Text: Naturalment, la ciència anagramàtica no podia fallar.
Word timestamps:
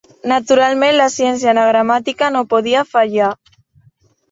Naturalment, 0.29 0.95
la 1.01 1.09
ciència 1.15 1.51
anagramàtica 1.51 2.33
no 2.39 2.43
podia 2.55 2.85
fallar. 2.97 3.31